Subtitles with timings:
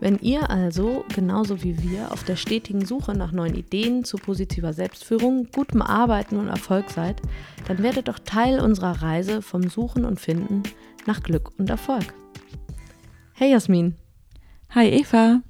[0.00, 4.72] Wenn ihr also, genauso wie wir, auf der stetigen Suche nach neuen Ideen zu positiver
[4.72, 7.22] Selbstführung, gutem Arbeiten und Erfolg seid,
[7.68, 10.64] dann werdet doch Teil unserer Reise vom Suchen und Finden
[11.06, 12.12] nach Glück und Erfolg.
[13.34, 13.94] Hey Jasmin.
[14.70, 15.40] Hi Eva.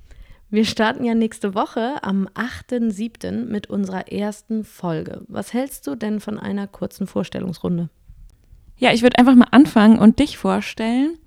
[0.51, 3.47] Wir starten ja nächste Woche am 8.7.
[3.47, 5.23] mit unserer ersten Folge.
[5.27, 7.89] Was hältst du denn von einer kurzen Vorstellungsrunde?
[8.77, 11.19] Ja, ich würde einfach mal anfangen und dich vorstellen.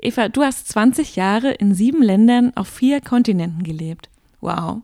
[0.00, 4.08] Eva, du hast 20 Jahre in sieben Ländern auf vier Kontinenten gelebt.
[4.40, 4.82] Wow.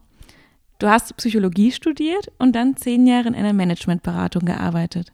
[0.80, 5.12] Du hast Psychologie studiert und dann zehn Jahre in einer Managementberatung gearbeitet.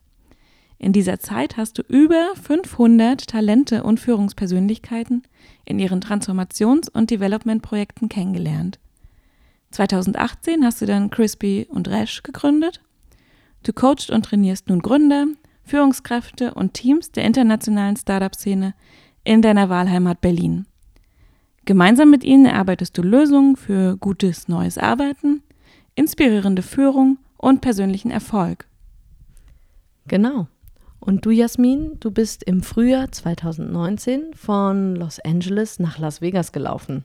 [0.79, 5.23] In dieser Zeit hast du über 500 Talente und Führungspersönlichkeiten
[5.67, 8.79] in ihren Transformations- und Development-Projekten kennengelernt.
[9.73, 12.81] 2018 hast du dann Crispy und Resch gegründet.
[13.63, 15.27] Du coachst und trainierst nun Gründer,
[15.63, 18.73] Führungskräfte und Teams der internationalen Startup-Szene
[19.31, 20.67] in deiner Wahlheimat Berlin.
[21.65, 25.45] Gemeinsam mit ihnen erarbeitest du Lösungen für gutes neues Arbeiten,
[25.95, 28.67] inspirierende Führung und persönlichen Erfolg.
[30.09, 30.49] Genau.
[30.99, 37.05] Und du, Jasmin, du bist im Frühjahr 2019 von Los Angeles nach Las Vegas gelaufen.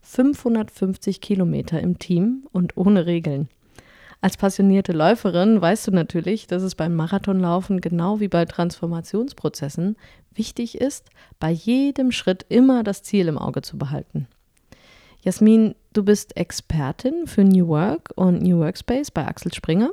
[0.00, 3.50] 550 Kilometer im Team und ohne Regeln.
[4.26, 9.94] Als passionierte Läuferin weißt du natürlich, dass es beim Marathonlaufen genau wie bei Transformationsprozessen
[10.34, 14.26] wichtig ist, bei jedem Schritt immer das Ziel im Auge zu behalten.
[15.20, 19.90] Jasmin, du bist Expertin für New Work und New Workspace bei Axel Springer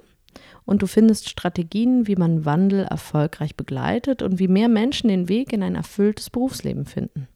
[0.65, 5.53] und du findest Strategien, wie man Wandel erfolgreich begleitet und wie mehr Menschen den Weg
[5.53, 7.27] in ein erfülltes Berufsleben finden.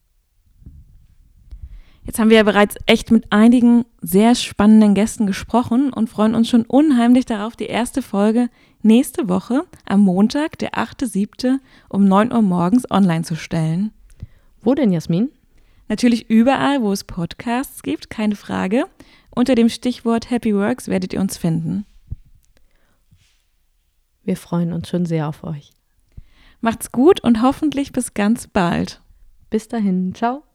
[2.08, 6.48] Jetzt haben wir ja bereits echt mit einigen sehr spannenden Gästen gesprochen und freuen uns
[6.48, 8.50] schon unheimlich darauf, die erste Folge
[8.82, 11.60] nächste Woche am Montag, der 8.7.
[11.90, 13.92] um 9 Uhr morgens online zu stellen.
[14.62, 15.30] Wo denn, Jasmin?
[15.90, 18.86] Natürlich überall, wo es Podcasts gibt, keine Frage.
[19.30, 21.86] Unter dem Stichwort Happy Works werdet ihr uns finden.
[24.24, 25.72] Wir freuen uns schon sehr auf euch.
[26.62, 29.02] Macht's gut und hoffentlich bis ganz bald.
[29.50, 30.47] Bis dahin, ciao.